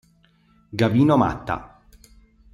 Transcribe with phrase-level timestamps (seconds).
[0.73, 1.77] Gavino Matta